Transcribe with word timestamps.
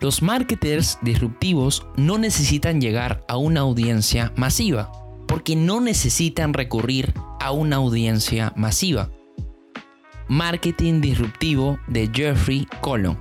Los 0.00 0.22
marketers 0.22 0.98
disruptivos 1.02 1.86
no 1.96 2.18
necesitan 2.18 2.80
llegar 2.80 3.24
a 3.28 3.36
una 3.36 3.60
audiencia 3.60 4.32
masiva, 4.36 4.90
porque 5.28 5.56
no 5.56 5.80
necesitan 5.80 6.52
recurrir 6.52 7.14
a 7.40 7.52
una 7.52 7.76
audiencia 7.76 8.52
masiva. 8.56 9.10
Marketing 10.28 11.00
disruptivo 11.00 11.78
de 11.86 12.10
Jeffrey 12.12 12.66
Colon. 12.80 13.18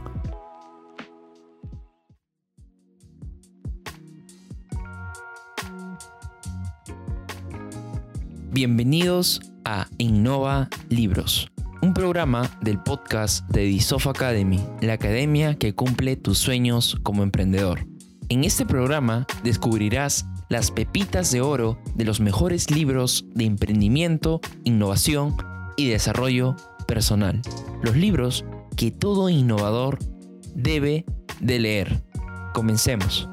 Bienvenidos 8.52 9.42
a 9.66 9.88
Innova 9.98 10.70
Libros 10.90 11.53
un 11.84 11.94
programa 11.94 12.50
del 12.62 12.82
podcast 12.82 13.46
de 13.50 13.64
Disof 13.64 14.08
Academy, 14.08 14.64
la 14.80 14.94
academia 14.94 15.56
que 15.56 15.76
cumple 15.76 16.16
tus 16.16 16.38
sueños 16.38 16.98
como 17.04 17.24
emprendedor. 17.24 17.86
En 18.30 18.46
este 18.46 18.66
programa 18.66 19.28
descubrirás 19.44 20.26
las 20.48 20.72
pepitas 20.72 21.30
de 21.34 21.42
oro 21.42 21.78
de 21.94 22.06
los 22.06 22.22
mejores 22.22 22.72
libros 22.72 23.26
de 23.36 23.44
emprendimiento, 23.44 24.40
innovación 24.64 25.36
y 25.76 25.90
desarrollo 25.90 26.56
personal. 26.88 27.42
Los 27.82 27.98
libros 27.98 28.46
que 28.78 28.90
todo 28.92 29.28
innovador 29.28 30.00
debe 30.56 31.04
de 31.42 31.60
leer. 31.60 32.02
Comencemos. 32.54 33.28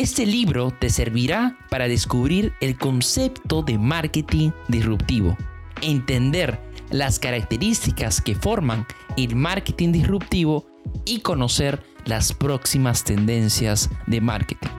Este 0.00 0.24
libro 0.24 0.70
te 0.70 0.88
servirá 0.88 1.58
para 1.68 1.86
descubrir 1.86 2.54
el 2.62 2.78
concepto 2.78 3.60
de 3.60 3.76
marketing 3.76 4.50
disruptivo, 4.68 5.36
entender 5.82 6.58
las 6.88 7.18
características 7.18 8.22
que 8.22 8.34
forman 8.34 8.86
el 9.18 9.36
marketing 9.36 9.92
disruptivo 9.92 10.64
y 11.04 11.20
conocer 11.20 11.82
las 12.06 12.32
próximas 12.32 13.04
tendencias 13.04 13.90
de 14.06 14.22
marketing. 14.22 14.70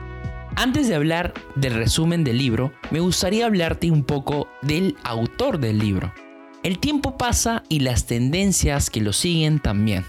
Antes 0.56 0.88
de 0.88 0.96
hablar 0.96 1.34
del 1.54 1.74
resumen 1.74 2.24
del 2.24 2.38
libro, 2.38 2.72
me 2.90 2.98
gustaría 2.98 3.46
hablarte 3.46 3.92
un 3.92 4.02
poco 4.02 4.48
del 4.62 4.96
autor 5.04 5.60
del 5.60 5.78
libro. 5.78 6.12
El 6.64 6.80
tiempo 6.80 7.16
pasa 7.16 7.62
y 7.68 7.78
las 7.78 8.06
tendencias 8.06 8.90
que 8.90 9.00
lo 9.00 9.12
siguen 9.12 9.60
también. 9.60 10.04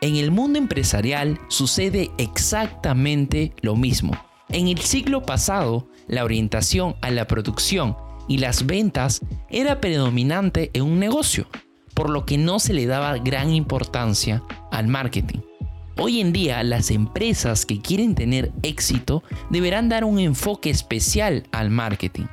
En 0.00 0.16
el 0.16 0.32
mundo 0.32 0.58
empresarial 0.58 1.38
sucede 1.46 2.10
exactamente 2.18 3.52
lo 3.62 3.76
mismo. 3.76 4.25
En 4.48 4.68
el 4.68 4.78
siglo 4.78 5.22
pasado, 5.22 5.88
la 6.06 6.24
orientación 6.24 6.96
a 7.02 7.10
la 7.10 7.26
producción 7.26 7.96
y 8.28 8.38
las 8.38 8.66
ventas 8.66 9.20
era 9.50 9.80
predominante 9.80 10.70
en 10.72 10.82
un 10.82 11.00
negocio, 11.00 11.48
por 11.94 12.10
lo 12.10 12.24
que 12.24 12.38
no 12.38 12.58
se 12.58 12.72
le 12.72 12.86
daba 12.86 13.18
gran 13.18 13.52
importancia 13.52 14.42
al 14.70 14.86
marketing. 14.86 15.40
Hoy 15.98 16.20
en 16.20 16.32
día 16.32 16.62
las 16.62 16.90
empresas 16.90 17.64
que 17.64 17.80
quieren 17.80 18.14
tener 18.14 18.52
éxito 18.62 19.22
deberán 19.50 19.88
dar 19.88 20.04
un 20.04 20.18
enfoque 20.18 20.70
especial 20.70 21.44
al 21.52 21.70
marketing. 21.70 22.26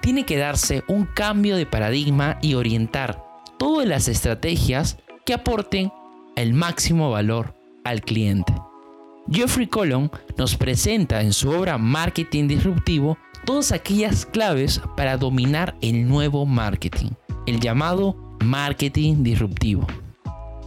Tiene 0.00 0.24
que 0.24 0.38
darse 0.38 0.82
un 0.88 1.04
cambio 1.04 1.56
de 1.56 1.66
paradigma 1.66 2.38
y 2.40 2.54
orientar 2.54 3.22
todas 3.58 3.86
las 3.86 4.08
estrategias 4.08 4.96
que 5.26 5.34
aporten 5.34 5.92
el 6.34 6.54
máximo 6.54 7.10
valor 7.10 7.54
al 7.84 8.00
cliente. 8.00 8.54
Geoffrey 9.32 9.68
Colon 9.68 10.10
nos 10.36 10.56
presenta 10.56 11.22
en 11.22 11.32
su 11.32 11.50
obra 11.50 11.78
Marketing 11.78 12.48
Disruptivo 12.48 13.16
todas 13.44 13.70
aquellas 13.70 14.26
claves 14.26 14.80
para 14.96 15.16
dominar 15.16 15.76
el 15.80 16.08
nuevo 16.08 16.46
marketing, 16.46 17.10
el 17.46 17.60
llamado 17.60 18.16
marketing 18.44 19.22
disruptivo. 19.22 19.86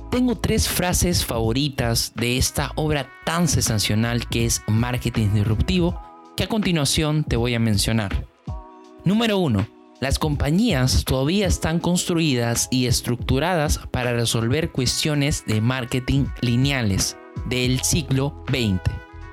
Tengo 0.09 0.37
tres 0.37 0.69
frases 0.69 1.25
favoritas 1.25 2.13
de 2.15 2.37
esta 2.37 2.71
obra 2.75 3.09
tan 3.25 3.49
sensacional 3.49 4.29
que 4.29 4.45
es 4.45 4.61
Marketing 4.67 5.33
Disruptivo 5.33 5.99
que 6.37 6.45
a 6.45 6.47
continuación 6.47 7.25
te 7.25 7.35
voy 7.35 7.55
a 7.55 7.59
mencionar. 7.59 8.25
Número 9.03 9.39
1. 9.39 9.67
Las 9.99 10.19
compañías 10.19 11.03
todavía 11.03 11.47
están 11.47 11.79
construidas 11.79 12.69
y 12.71 12.85
estructuradas 12.85 13.79
para 13.91 14.13
resolver 14.13 14.71
cuestiones 14.71 15.43
de 15.45 15.59
marketing 15.59 16.27
lineales 16.39 17.17
del 17.45 17.81
siglo 17.81 18.43
XX. 18.47 18.81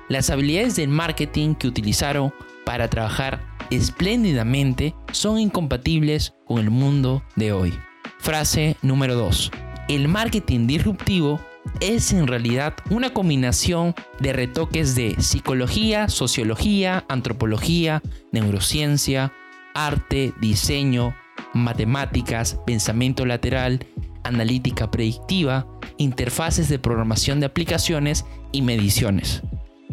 Las 0.09 0.29
habilidades 0.29 0.75
del 0.75 0.89
marketing 0.89 1.55
que 1.55 1.67
utilizaron 1.67 2.33
para 2.65 2.89
trabajar 2.89 3.41
espléndidamente 3.69 4.93
son 5.11 5.39
incompatibles 5.39 6.33
con 6.45 6.59
el 6.59 6.69
mundo 6.69 7.23
de 7.35 7.53
hoy. 7.53 7.73
Frase 8.19 8.77
número 8.81 9.15
2. 9.15 9.51
El 9.87 10.07
marketing 10.07 10.67
disruptivo 10.67 11.39
es 11.79 12.11
en 12.13 12.27
realidad 12.27 12.75
una 12.89 13.13
combinación 13.13 13.95
de 14.19 14.33
retoques 14.33 14.95
de 14.95 15.15
psicología, 15.19 16.09
sociología, 16.09 17.05
antropología, 17.07 18.01
neurociencia, 18.31 19.31
arte, 19.73 20.33
diseño, 20.39 21.15
matemáticas, 21.53 22.59
pensamiento 22.65 23.25
lateral, 23.25 23.85
analítica 24.23 24.91
predictiva, 24.91 25.67
interfaces 26.01 26.67
de 26.67 26.79
programación 26.79 27.39
de 27.39 27.45
aplicaciones 27.45 28.25
y 28.51 28.61
mediciones. 28.61 29.41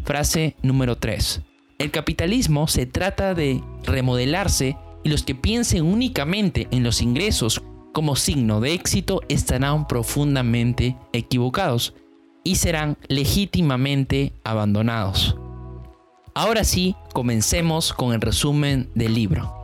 Frase 0.05 0.57
número 0.63 0.97
3. 0.97 1.43
El 1.79 1.91
capitalismo 1.91 2.67
se 2.67 2.87
trata 2.87 3.35
de 3.35 3.63
remodelarse 3.85 4.77
y 5.05 5.11
los 5.11 5.23
que 5.23 5.35
piensen 5.35 5.85
únicamente 5.85 6.67
en 6.71 6.83
los 6.83 7.03
ingresos 7.03 7.63
como 7.93 8.17
signo 8.17 8.61
de 8.61 8.73
éxito 8.73 9.21
estarán 9.29 9.87
profundamente 9.87 10.97
equivocados 11.13 11.95
y 12.43 12.57
serán 12.57 12.97
legítimamente 13.09 14.33
abandonados. 14.45 15.37
Ahora 16.35 16.65
sí, 16.65 16.95
comencemos 17.13 17.93
con 17.93 18.15
el 18.15 18.21
resumen 18.21 18.91
del 18.95 19.15
libro. 19.15 19.55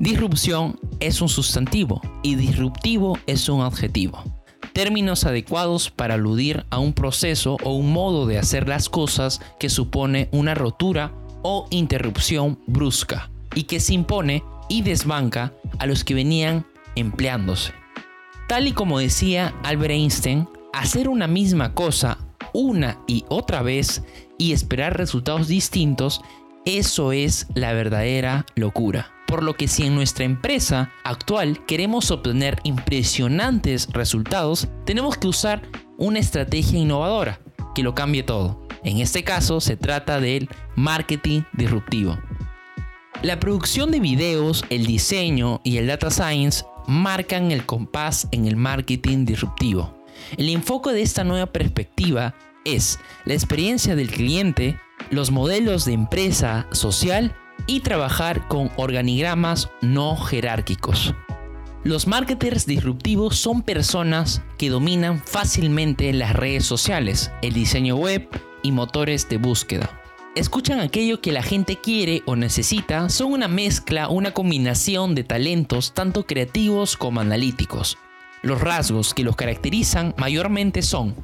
Disrupción 0.00 0.78
es 1.00 1.22
un 1.22 1.28
sustantivo 1.28 2.00
y 2.22 2.34
disruptivo 2.34 3.18
es 3.26 3.48
un 3.48 3.62
adjetivo 3.62 4.41
términos 4.72 5.24
adecuados 5.24 5.90
para 5.90 6.14
aludir 6.14 6.64
a 6.70 6.78
un 6.78 6.92
proceso 6.92 7.56
o 7.62 7.74
un 7.74 7.92
modo 7.92 8.26
de 8.26 8.38
hacer 8.38 8.68
las 8.68 8.88
cosas 8.88 9.40
que 9.58 9.68
supone 9.68 10.28
una 10.32 10.54
rotura 10.54 11.12
o 11.42 11.66
interrupción 11.70 12.58
brusca 12.66 13.30
y 13.54 13.64
que 13.64 13.80
se 13.80 13.94
impone 13.94 14.42
y 14.68 14.82
desbanca 14.82 15.52
a 15.78 15.86
los 15.86 16.04
que 16.04 16.14
venían 16.14 16.66
empleándose. 16.94 17.72
Tal 18.48 18.66
y 18.66 18.72
como 18.72 18.98
decía 18.98 19.54
Albert 19.62 19.92
Einstein, 19.92 20.48
hacer 20.72 21.08
una 21.08 21.26
misma 21.26 21.74
cosa 21.74 22.18
una 22.52 22.98
y 23.06 23.24
otra 23.28 23.62
vez 23.62 24.02
y 24.38 24.52
esperar 24.52 24.96
resultados 24.96 25.48
distintos, 25.48 26.20
eso 26.64 27.12
es 27.12 27.46
la 27.54 27.72
verdadera 27.72 28.46
locura. 28.54 29.10
Por 29.32 29.44
lo 29.44 29.54
que 29.54 29.66
si 29.66 29.84
en 29.84 29.94
nuestra 29.94 30.26
empresa 30.26 30.92
actual 31.04 31.64
queremos 31.64 32.10
obtener 32.10 32.60
impresionantes 32.64 33.88
resultados, 33.90 34.68
tenemos 34.84 35.16
que 35.16 35.26
usar 35.26 35.62
una 35.96 36.18
estrategia 36.18 36.78
innovadora 36.78 37.40
que 37.74 37.82
lo 37.82 37.94
cambie 37.94 38.24
todo. 38.24 38.68
En 38.84 38.98
este 38.98 39.24
caso 39.24 39.62
se 39.62 39.78
trata 39.78 40.20
del 40.20 40.50
marketing 40.76 41.44
disruptivo. 41.54 42.18
La 43.22 43.40
producción 43.40 43.90
de 43.90 44.00
videos, 44.00 44.66
el 44.68 44.84
diseño 44.84 45.62
y 45.64 45.78
el 45.78 45.86
data 45.86 46.10
science 46.10 46.66
marcan 46.86 47.52
el 47.52 47.64
compás 47.64 48.28
en 48.32 48.46
el 48.46 48.56
marketing 48.56 49.24
disruptivo. 49.24 49.96
El 50.36 50.50
enfoque 50.50 50.90
de 50.90 51.00
esta 51.00 51.24
nueva 51.24 51.46
perspectiva 51.46 52.34
es 52.66 52.98
la 53.24 53.32
experiencia 53.32 53.96
del 53.96 54.10
cliente, 54.10 54.78
los 55.08 55.30
modelos 55.30 55.86
de 55.86 55.94
empresa 55.94 56.66
social 56.72 57.34
y 57.66 57.80
trabajar 57.80 58.48
con 58.48 58.70
organigramas 58.76 59.70
no 59.80 60.16
jerárquicos. 60.16 61.14
Los 61.84 62.06
marketers 62.06 62.64
disruptivos 62.64 63.36
son 63.36 63.62
personas 63.62 64.42
que 64.56 64.70
dominan 64.70 65.20
fácilmente 65.20 66.12
las 66.12 66.34
redes 66.34 66.64
sociales, 66.64 67.32
el 67.42 67.54
diseño 67.54 67.96
web 67.96 68.28
y 68.62 68.70
motores 68.70 69.28
de 69.28 69.38
búsqueda. 69.38 69.90
Escuchan 70.36 70.80
aquello 70.80 71.20
que 71.20 71.32
la 71.32 71.42
gente 71.42 71.76
quiere 71.76 72.22
o 72.24 72.36
necesita, 72.36 73.08
son 73.08 73.32
una 73.32 73.48
mezcla, 73.48 74.08
una 74.08 74.32
combinación 74.32 75.14
de 75.14 75.24
talentos 75.24 75.92
tanto 75.92 76.24
creativos 76.24 76.96
como 76.96 77.20
analíticos. 77.20 77.98
Los 78.42 78.60
rasgos 78.60 79.12
que 79.12 79.24
los 79.24 79.36
caracterizan 79.36 80.14
mayormente 80.16 80.82
son 80.82 81.16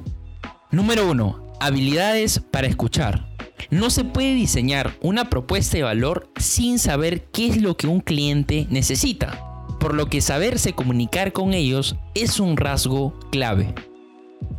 Número 0.71 1.09
1. 1.09 1.53
Habilidades 1.59 2.39
para 2.51 2.67
escuchar. 2.67 3.28
No 3.69 3.89
se 3.89 4.03
puede 4.03 4.33
diseñar 4.33 4.95
una 5.01 5.29
propuesta 5.29 5.77
de 5.77 5.83
valor 5.83 6.31
sin 6.37 6.79
saber 6.79 7.25
qué 7.31 7.47
es 7.47 7.61
lo 7.61 7.77
que 7.77 7.87
un 7.87 7.99
cliente 7.99 8.67
necesita, 8.69 9.65
por 9.79 9.93
lo 9.93 10.07
que 10.07 10.21
saberse 10.21 10.73
comunicar 10.73 11.33
con 11.33 11.53
ellos 11.53 11.95
es 12.15 12.39
un 12.39 12.57
rasgo 12.57 13.17
clave. 13.31 13.73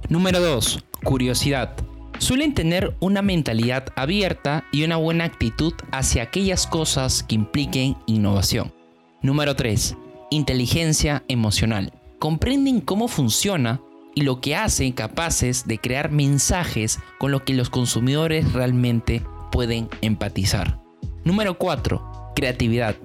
Número 0.09 0.41
2. 0.41 0.85
Curiosidad. 1.05 1.77
suelen 2.19 2.53
tener 2.53 2.95
una 3.01 3.23
mentalidad 3.23 3.87
abierta 3.97 4.65
y 4.73 4.85
una 4.85 4.97
buena 4.97 5.25
actitud 5.25 5.73
hacia 5.91 6.23
aquellas 6.23 6.67
cosas 6.67 7.23
que 7.23 7.35
impliquen 7.35 7.97
innovación. 8.07 8.75
Número 9.23 9.57
3. 9.57 9.97
Inteligencia 10.31 11.25
emocional. 11.29 11.93
Comprenden 12.19 12.81
cómo 12.81 13.09
funciona 13.09 13.81
y 14.15 14.23
lo 14.23 14.41
que 14.41 14.57
hace 14.57 14.93
capaces 14.95 15.67
de 15.67 15.79
crear 15.79 16.11
mensajes 16.11 16.99
con 17.19 17.31
lo 17.31 17.45
que 17.45 17.55
los 17.55 17.71
consumidores 17.71 18.53
realmente 18.53 19.23
pueden 19.53 19.89
empatizar. 20.01 20.81
Número 21.25 21.59
4. 21.59 22.33
Creatividad. 22.35 22.97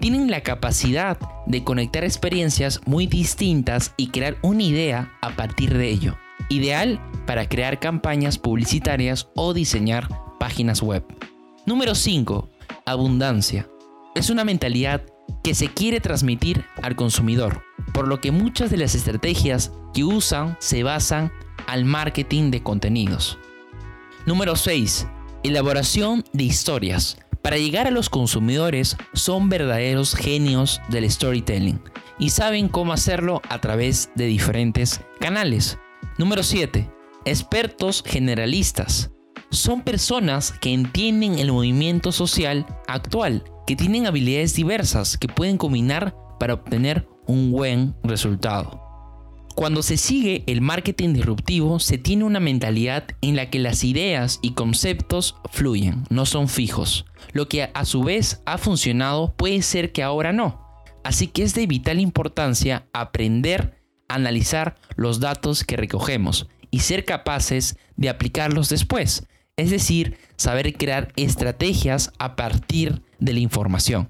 Tienen 0.00 0.30
la 0.30 0.42
capacidad 0.42 1.18
de 1.46 1.64
conectar 1.64 2.04
experiencias 2.04 2.80
muy 2.86 3.06
distintas 3.06 3.92
y 3.96 4.08
crear 4.08 4.36
una 4.42 4.62
idea 4.62 5.12
a 5.22 5.30
partir 5.30 5.76
de 5.76 5.88
ello 5.88 6.16
ideal 6.48 7.00
para 7.26 7.48
crear 7.48 7.78
campañas 7.78 8.38
publicitarias 8.38 9.28
o 9.34 9.54
diseñar 9.54 10.08
páginas 10.38 10.82
web. 10.82 11.04
Número 11.66 11.94
5. 11.94 12.48
Abundancia. 12.86 13.68
Es 14.14 14.30
una 14.30 14.44
mentalidad 14.44 15.02
que 15.42 15.54
se 15.54 15.68
quiere 15.68 16.00
transmitir 16.00 16.64
al 16.82 16.96
consumidor, 16.96 17.62
por 17.92 18.08
lo 18.08 18.20
que 18.20 18.32
muchas 18.32 18.70
de 18.70 18.76
las 18.76 18.94
estrategias 18.94 19.72
que 19.94 20.04
usan 20.04 20.56
se 20.60 20.82
basan 20.82 21.32
al 21.66 21.84
marketing 21.84 22.50
de 22.50 22.62
contenidos. 22.62 23.38
Número 24.26 24.56
6. 24.56 25.06
Elaboración 25.42 26.24
de 26.32 26.44
historias. 26.44 27.18
Para 27.42 27.56
llegar 27.56 27.86
a 27.86 27.90
los 27.90 28.10
consumidores 28.10 28.96
son 29.14 29.48
verdaderos 29.48 30.14
genios 30.14 30.80
del 30.88 31.10
storytelling 31.10 31.80
y 32.18 32.30
saben 32.30 32.68
cómo 32.68 32.92
hacerlo 32.92 33.40
a 33.48 33.60
través 33.60 34.10
de 34.16 34.26
diferentes 34.26 35.00
canales. 35.20 35.78
Número 36.18 36.42
7. 36.42 36.90
Expertos 37.24 38.02
generalistas. 38.04 39.10
Son 39.50 39.82
personas 39.82 40.52
que 40.60 40.74
entienden 40.74 41.38
el 41.38 41.52
movimiento 41.52 42.12
social 42.12 42.66
actual, 42.86 43.44
que 43.68 43.76
tienen 43.76 44.06
habilidades 44.06 44.54
diversas 44.54 45.18
que 45.18 45.28
pueden 45.28 45.58
combinar 45.58 46.16
para 46.40 46.54
obtener 46.54 47.06
un 47.26 47.52
buen 47.52 47.94
resultado. 48.02 48.80
Cuando 49.54 49.82
se 49.82 49.98
sigue 49.98 50.42
el 50.46 50.62
marketing 50.62 51.12
disruptivo, 51.12 51.78
se 51.78 51.98
tiene 51.98 52.24
una 52.24 52.40
mentalidad 52.40 53.04
en 53.20 53.36
la 53.36 53.50
que 53.50 53.58
las 53.58 53.84
ideas 53.84 54.38
y 54.40 54.52
conceptos 54.52 55.36
fluyen, 55.50 56.04
no 56.08 56.24
son 56.24 56.48
fijos. 56.48 57.04
Lo 57.34 57.46
que 57.46 57.68
a 57.74 57.84
su 57.84 58.02
vez 58.02 58.40
ha 58.46 58.56
funcionado 58.56 59.34
puede 59.36 59.60
ser 59.60 59.92
que 59.92 60.02
ahora 60.02 60.32
no. 60.32 60.66
Así 61.04 61.26
que 61.26 61.42
es 61.42 61.52
de 61.52 61.66
vital 61.66 62.00
importancia 62.00 62.88
aprender 62.94 63.74
analizar 64.08 64.76
los 64.96 65.20
datos 65.20 65.62
que 65.62 65.76
recogemos 65.76 66.48
y 66.70 66.78
ser 66.78 67.04
capaces 67.04 67.76
de 67.98 68.08
aplicarlos 68.08 68.70
después, 68.70 69.26
es 69.58 69.68
decir, 69.68 70.16
saber 70.38 70.72
crear 70.72 71.12
estrategias 71.16 72.14
a 72.18 72.34
partir 72.34 73.02
de 73.18 73.32
la 73.32 73.40
información. 73.40 74.08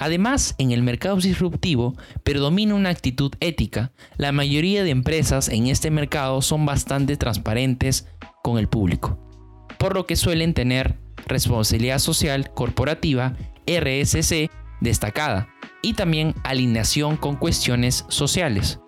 Además, 0.00 0.54
en 0.56 0.70
el 0.70 0.82
mercado 0.82 1.16
disruptivo 1.16 1.94
predomina 2.24 2.74
una 2.74 2.88
actitud 2.88 3.32
ética. 3.40 3.92
La 4.16 4.32
mayoría 4.32 4.82
de 4.82 4.90
empresas 4.90 5.48
en 5.50 5.66
este 5.66 5.90
mercado 5.90 6.40
son 6.40 6.64
bastante 6.64 7.18
transparentes 7.18 8.08
con 8.42 8.56
el 8.56 8.66
público, 8.66 9.18
por 9.78 9.94
lo 9.94 10.06
que 10.06 10.16
suelen 10.16 10.54
tener 10.54 10.98
responsabilidad 11.26 11.98
social 11.98 12.50
corporativa, 12.54 13.36
RSC, 13.66 14.50
destacada, 14.80 15.48
y 15.82 15.92
también 15.92 16.34
alineación 16.44 17.18
con 17.18 17.36
cuestiones 17.36 18.06
sociales. 18.08 18.80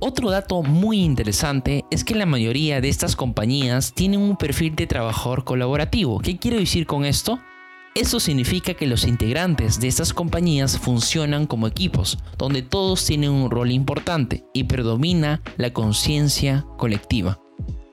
Otro 0.00 0.30
dato 0.30 0.62
muy 0.62 1.04
interesante 1.04 1.84
es 1.92 2.02
que 2.02 2.16
la 2.16 2.26
mayoría 2.26 2.80
de 2.80 2.88
estas 2.88 3.14
compañías 3.14 3.94
tienen 3.94 4.20
un 4.20 4.36
perfil 4.36 4.74
de 4.74 4.88
trabajador 4.88 5.44
colaborativo. 5.44 6.18
¿Qué 6.18 6.36
quiero 6.36 6.58
decir 6.58 6.86
con 6.86 7.04
esto? 7.04 7.38
Eso 7.94 8.20
significa 8.20 8.74
que 8.74 8.86
los 8.86 9.04
integrantes 9.04 9.80
de 9.80 9.88
estas 9.88 10.12
compañías 10.12 10.78
funcionan 10.78 11.46
como 11.46 11.66
equipos, 11.66 12.18
donde 12.36 12.62
todos 12.62 13.04
tienen 13.04 13.30
un 13.30 13.50
rol 13.50 13.72
importante 13.72 14.44
y 14.54 14.64
predomina 14.64 15.42
la 15.56 15.72
conciencia 15.72 16.64
colectiva. 16.76 17.40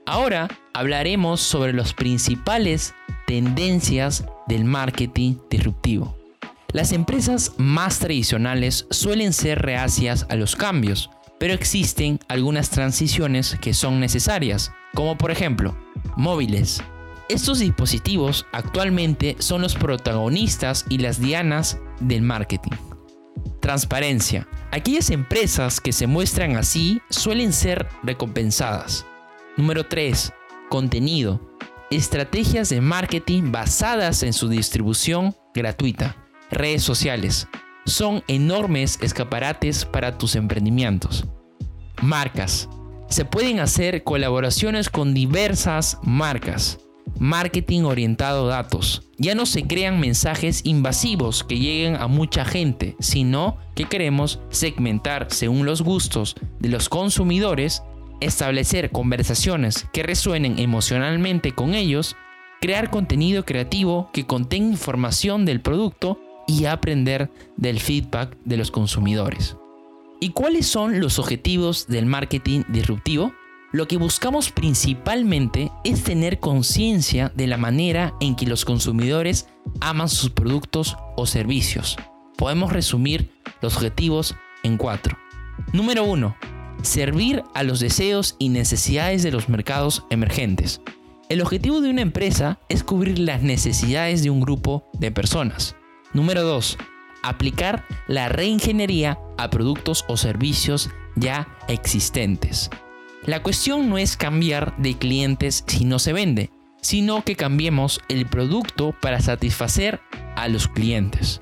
Ahora 0.06 0.48
hablaremos 0.74 1.42
sobre 1.42 1.74
las 1.74 1.94
principales 1.94 2.94
tendencias 3.26 4.26
del 4.48 4.64
marketing 4.64 5.38
disruptivo. 5.50 6.16
Las 6.72 6.92
empresas 6.92 7.54
más 7.58 8.00
tradicionales 8.00 8.86
suelen 8.92 9.34
ser 9.34 9.62
reacias 9.62 10.28
a 10.30 10.36
los 10.36 10.56
cambios, 10.56 11.10
pero 11.40 11.54
existen 11.54 12.20
algunas 12.28 12.70
transiciones 12.70 13.58
que 13.62 13.74
son 13.74 14.00
necesarias, 14.00 14.72
como 14.94 15.18
por 15.18 15.32
ejemplo, 15.32 15.76
móviles. 16.16 16.84
Estos 17.28 17.58
dispositivos 17.58 18.46
actualmente 18.52 19.36
son 19.40 19.64
los 19.64 19.74
protagonistas 19.74 20.86
y 20.90 21.00
las 21.00 21.20
dianas 21.20 21.80
del 22.00 22.22
marketing. 22.22 22.74
Transparencia. 23.62 24.48
Aquellas 24.72 25.10
empresas 25.10 25.82
que 25.82 25.92
se 25.92 26.06
muestran 26.06 26.56
así 26.56 27.02
suelen 27.10 27.52
ser 27.52 27.88
recompensadas. 28.04 29.08
Número 29.58 29.88
3. 29.88 30.34
Contenido. 30.70 31.42
Estrategias 31.90 32.70
de 32.70 32.82
marketing 32.82 33.52
basadas 33.52 34.22
en 34.22 34.34
su 34.34 34.48
distribución 34.48 35.36
gratuita. 35.56 36.16
Redes 36.52 36.84
sociales 36.84 37.48
son 37.88 38.24
enormes 38.28 39.00
escaparates 39.02 39.84
para 39.84 40.20
tus 40.20 40.36
emprendimientos. 40.36 41.26
Marcas. 42.04 42.70
Se 43.10 43.26
pueden 43.26 43.60
hacer 43.60 44.04
colaboraciones 44.04 44.90
con 44.90 45.16
diversas 45.16 45.98
marcas. 46.04 46.85
Marketing 47.20 47.84
orientado 47.84 48.46
a 48.46 48.56
datos. 48.56 49.04
Ya 49.18 49.36
no 49.36 49.46
se 49.46 49.64
crean 49.64 50.00
mensajes 50.00 50.62
invasivos 50.66 51.44
que 51.44 51.58
lleguen 51.58 51.96
a 51.96 52.08
mucha 52.08 52.44
gente, 52.44 52.96
sino 53.00 53.58
que 53.76 53.86
queremos 53.86 54.40
segmentar 54.50 55.28
según 55.30 55.66
los 55.66 55.82
gustos 55.82 56.36
de 56.60 56.70
los 56.70 56.90
consumidores, 56.90 57.84
establecer 58.20 58.92
conversaciones 58.92 59.88
que 59.94 60.04
resuenen 60.04 60.60
emocionalmente 60.60 61.54
con 61.54 61.74
ellos, 61.74 62.16
crear 62.60 62.90
contenido 62.90 63.46
creativo 63.46 64.10
que 64.14 64.26
contenga 64.26 64.72
información 64.72 65.46
del 65.46 65.62
producto 65.62 66.20
y 66.48 66.66
aprender 66.66 67.32
del 67.58 67.80
feedback 67.80 68.38
de 68.44 68.58
los 68.58 68.72
consumidores. 68.72 69.56
¿Y 70.20 70.30
cuáles 70.30 70.68
son 70.68 71.00
los 71.00 71.20
objetivos 71.20 71.88
del 71.88 72.06
marketing 72.06 72.64
disruptivo? 72.70 73.34
Lo 73.76 73.90
que 73.90 73.98
buscamos 73.98 74.52
principalmente 74.52 75.70
es 75.84 76.02
tener 76.06 76.40
conciencia 76.40 77.34
de 77.36 77.46
la 77.46 77.58
manera 77.58 78.14
en 78.22 78.38
que 78.38 78.46
los 78.46 78.64
consumidores 78.64 79.50
aman 79.82 80.08
sus 80.08 80.30
productos 80.30 80.96
o 81.18 81.26
servicios. 81.26 81.98
Podemos 82.38 82.72
resumir 82.72 83.34
los 83.62 83.76
objetivos 83.76 84.34
en 84.64 84.78
cuatro. 84.78 85.18
Número 85.74 86.06
1. 86.06 86.38
Servir 86.84 87.44
a 87.54 87.64
los 87.64 87.82
deseos 87.82 88.38
y 88.40 88.48
necesidades 88.48 89.24
de 89.24 89.34
los 89.34 89.50
mercados 89.50 90.06
emergentes. 90.10 90.80
El 91.28 91.42
objetivo 91.42 91.82
de 91.82 91.90
una 91.90 92.02
empresa 92.02 92.60
es 92.70 92.82
cubrir 92.82 93.20
las 93.20 93.42
necesidades 93.42 94.24
de 94.24 94.30
un 94.30 94.40
grupo 94.40 94.90
de 94.94 95.12
personas. 95.12 95.76
Número 96.14 96.44
2. 96.44 96.78
Aplicar 97.24 97.84
la 98.08 98.30
reingeniería 98.30 99.20
a 99.38 99.50
productos 99.50 100.06
o 100.08 100.16
servicios 100.16 100.90
ya 101.18 101.50
existentes. 101.68 102.70
La 103.26 103.42
cuestión 103.42 103.90
no 103.90 103.98
es 103.98 104.18
cambiar 104.18 104.78
de 104.78 104.98
clientes 104.98 105.64
si 105.66 105.84
no 105.84 105.98
se 105.98 106.14
vende, 106.14 106.52
sino 106.82 107.24
que 107.24 107.36
cambiemos 107.36 108.00
el 108.08 108.28
producto 108.28 108.94
para 109.02 109.20
satisfacer 109.20 110.00
a 110.36 110.48
los 110.48 110.68
clientes. 110.68 111.42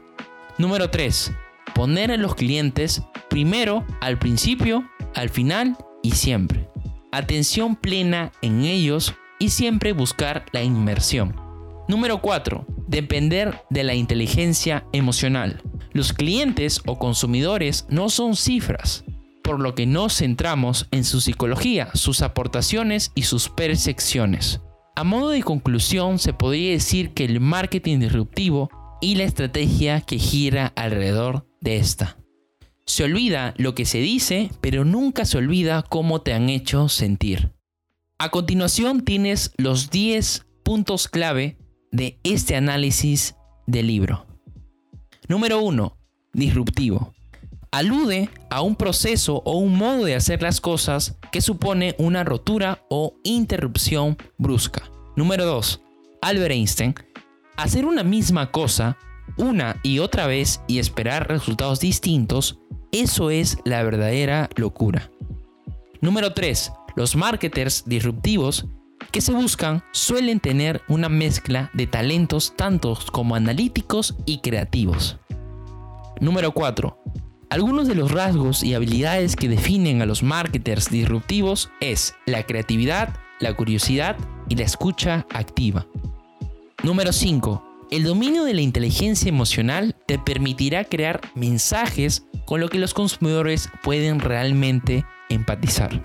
Número 0.58 0.90
3. 0.90 1.34
Poner 1.76 2.12
a 2.12 2.18
los 2.18 2.36
clientes 2.36 3.04
primero, 3.30 3.86
al 4.00 4.18
principio, 4.18 4.90
al 5.14 5.30
final 5.30 5.76
y 6.02 6.12
siempre. 6.12 6.70
Atención 7.12 7.76
plena 7.76 8.32
en 8.42 8.64
ellos 8.64 9.14
y 9.38 9.50
siempre 9.50 9.92
buscar 9.92 10.46
la 10.54 10.64
inmersión. 10.64 11.36
Número 11.90 12.22
4. 12.22 12.66
Depender 12.88 13.62
de 13.70 13.84
la 13.84 13.94
inteligencia 13.94 14.86
emocional. 14.94 15.62
Los 15.92 16.14
clientes 16.14 16.82
o 16.86 16.98
consumidores 16.98 17.86
no 17.90 18.08
son 18.08 18.38
cifras, 18.38 19.04
por 19.44 19.60
lo 19.60 19.76
que 19.76 19.86
nos 19.86 20.18
centramos 20.18 20.88
en 20.92 21.04
su 21.04 21.22
psicología, 21.22 21.90
sus 21.94 22.22
aportaciones 22.22 23.12
y 23.14 23.24
sus 23.24 23.50
percepciones. 23.50 24.62
A 24.96 25.04
modo 25.04 25.30
de 25.30 25.44
conclusión, 25.44 26.20
se 26.20 26.34
podría 26.34 26.72
decir 26.72 27.14
que 27.14 27.26
el 27.26 27.40
marketing 27.40 28.00
disruptivo 28.00 28.70
y 29.02 29.16
la 29.16 29.24
estrategia 29.24 30.02
que 30.02 30.18
gira 30.18 30.72
alrededor 30.76 31.48
de 31.62 31.78
esta. 31.78 32.18
Se 32.86 33.04
olvida 33.04 33.54
lo 33.58 33.76
que 33.76 33.86
se 33.86 34.00
dice, 34.00 34.50
pero 34.62 34.86
nunca 34.86 35.26
se 35.26 35.38
olvida 35.38 35.84
cómo 35.84 36.22
te 36.22 36.34
han 36.34 36.50
hecho 36.50 36.90
sentir. 36.90 37.52
A 38.20 38.30
continuación 38.30 39.04
tienes 39.04 39.52
los 39.58 39.90
10 39.90 40.46
puntos 40.64 41.08
clave 41.08 41.58
de 41.92 42.20
este 42.24 42.56
análisis 42.56 43.36
del 43.68 43.88
libro. 43.88 44.26
Número 45.28 45.62
1. 45.62 45.98
Disruptivo. 46.34 47.14
Alude 47.74 48.30
a 48.52 48.62
un 48.62 48.76
proceso 48.76 49.42
o 49.46 49.58
un 49.58 49.76
modo 49.76 50.06
de 50.06 50.14
hacer 50.14 50.44
las 50.44 50.62
cosas 50.62 51.18
que 51.32 51.42
supone 51.42 51.96
una 51.98 52.24
rotura 52.24 52.86
o 52.88 53.16
interrupción 53.24 54.16
brusca. 54.38 54.84
Número 55.16 55.44
2. 55.48 55.82
Albert 56.22 56.52
Einstein. 56.52 56.94
Hacer 57.58 57.88
una 57.88 58.04
misma 58.04 58.52
cosa 58.52 58.96
una 59.38 59.80
y 59.82 59.98
otra 59.98 60.28
vez 60.28 60.62
y 60.68 60.78
esperar 60.78 61.28
resultados 61.28 61.80
distintos, 61.80 62.60
eso 62.92 63.32
es 63.32 63.58
la 63.66 63.82
verdadera 63.82 64.52
locura. 64.56 65.10
Número 66.00 66.32
3. 66.36 66.72
Los 66.96 67.16
marketers 67.16 67.86
disruptivos 67.88 68.68
que 69.12 69.22
se 69.22 69.34
buscan 69.34 69.84
suelen 69.94 70.40
tener 70.40 70.84
una 70.90 71.10
mezcla 71.10 71.72
de 71.74 71.88
talentos 71.88 72.54
tantos 72.56 73.10
como 73.10 73.34
analíticos 73.34 74.16
y 74.28 74.42
creativos. 74.42 75.18
Número 76.22 76.52
4. 76.52 77.00
Algunos 77.54 77.88
de 77.88 77.94
los 77.94 78.10
rasgos 78.10 78.64
y 78.64 78.74
habilidades 78.74 79.36
que 79.36 79.48
definen 79.48 80.02
a 80.02 80.08
los 80.08 80.24
marketers 80.24 80.90
disruptivos 80.90 81.70
es 81.82 82.16
la 82.26 82.48
creatividad, 82.48 83.16
la 83.40 83.54
curiosidad 83.54 84.18
y 84.50 84.56
la 84.56 84.64
escucha 84.64 85.28
activa. 85.30 85.86
Número 86.82 87.14
5. 87.14 87.64
El 87.92 88.06
dominio 88.06 88.44
de 88.44 88.56
la 88.56 88.62
inteligencia 88.62 89.30
emocional 89.30 89.96
te 90.08 90.18
permitirá 90.18 90.84
crear 90.84 91.22
mensajes 91.36 92.26
con 92.48 92.60
lo 92.60 92.70
que 92.70 92.80
los 92.80 92.96
consumidores 92.96 93.70
pueden 93.84 94.20
realmente 94.20 95.06
empatizar. 95.30 96.02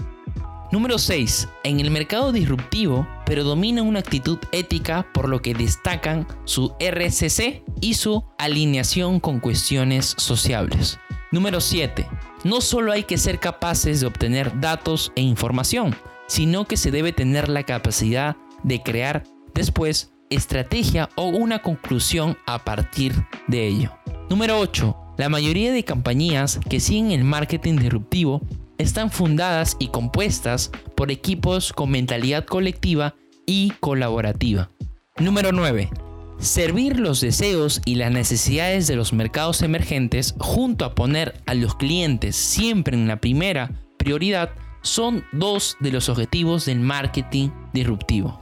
Número 0.71 0.99
6. 0.99 1.49
En 1.65 1.81
el 1.81 1.91
mercado 1.91 2.31
disruptivo 2.31 3.09
predomina 3.25 3.81
una 3.81 4.01
actitud 4.01 4.37
ética 4.53 5.07
por 5.15 5.31
lo 5.31 5.41
que 5.41 5.55
destacan 5.55 6.27
su 6.45 6.75
RCC 6.79 7.63
y 7.81 7.95
su 7.95 8.23
alineación 8.37 9.19
con 9.19 9.41
cuestiones 9.41 10.15
sociables. 10.19 10.99
Número 11.31 11.61
7. 11.61 12.07
No 12.45 12.61
solo 12.61 12.93
hay 12.93 13.05
que 13.05 13.19
ser 13.19 13.39
capaces 13.39 14.01
de 14.01 14.07
obtener 14.07 14.61
datos 14.61 15.13
e 15.15 15.21
información, 15.21 15.95
sino 16.27 16.65
que 16.65 16.77
se 16.79 16.91
debe 16.91 17.13
tener 17.13 17.49
la 17.49 17.65
capacidad 17.65 18.37
de 18.63 18.83
crear 18.83 19.25
después 19.55 20.13
estrategia 20.31 21.11
o 21.17 21.27
una 21.27 21.61
conclusión 21.61 22.39
a 22.47 22.65
partir 22.65 23.15
de 23.47 23.67
ello. 23.67 23.93
Número 24.31 24.59
8. 24.59 24.97
La 25.19 25.29
mayoría 25.29 25.73
de 25.73 25.85
compañías 25.85 26.61
que 26.69 26.81
siguen 26.81 27.11
el 27.11 27.25
marketing 27.25 27.77
disruptivo 27.77 28.41
están 28.79 29.11
fundadas 29.11 29.77
y 29.79 29.89
compuestas 29.89 30.71
por 30.95 31.11
equipos 31.11 31.73
con 31.73 31.91
mentalidad 31.91 32.47
colectiva 32.47 33.15
y 33.45 33.73
colaborativa. 33.81 34.71
Número 35.19 35.53
9. 35.53 35.91
Servir 36.39 37.01
los 37.01 37.21
deseos 37.21 37.83
y 37.85 37.97
las 37.97 38.13
necesidades 38.13 38.87
de 38.87 38.95
los 38.95 39.13
mercados 39.13 39.63
emergentes 39.63 40.35
junto 40.39 40.85
a 40.85 40.95
poner 40.95 41.43
a 41.47 41.55
los 41.55 41.75
clientes 41.75 42.37
siempre 42.37 42.97
en 42.97 43.09
la 43.09 43.21
primera 43.21 43.73
prioridad 43.99 44.51
son 44.83 45.25
dos 45.33 45.77
de 45.81 45.91
los 45.91 46.09
objetivos 46.09 46.65
del 46.67 46.79
marketing 46.79 47.51
disruptivo. 47.73 48.41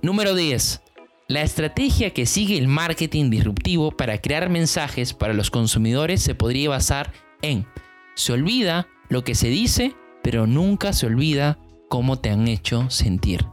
Número 0.00 0.34
10. 0.34 0.80
La 1.26 1.42
estrategia 1.42 2.10
que 2.10 2.26
sigue 2.26 2.56
el 2.56 2.68
marketing 2.68 3.30
disruptivo 3.30 3.90
para 3.90 4.20
crear 4.20 4.48
mensajes 4.48 5.12
para 5.12 5.34
los 5.34 5.50
consumidores 5.50 6.22
se 6.22 6.36
podría 6.36 6.68
basar 6.68 7.12
en 7.42 7.66
se 8.14 8.32
olvida 8.32 8.86
lo 9.08 9.24
que 9.24 9.34
se 9.34 9.48
dice, 9.48 9.94
pero 10.22 10.46
nunca 10.46 10.92
se 10.92 11.06
olvida 11.06 11.58
cómo 11.88 12.20
te 12.20 12.30
han 12.30 12.46
hecho 12.46 12.88
sentir. 12.90 13.44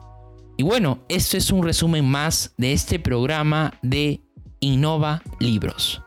Y 0.62 0.63
bueno, 0.63 1.00
esto 1.10 1.38
es 1.38 1.50
un 1.50 1.63
resumen 1.63 2.06
más 2.06 2.53
de 2.56 2.74
este 2.74 3.00
programa 3.00 3.74
de 3.82 4.22
Innova 4.60 5.24
Libros. 5.39 6.03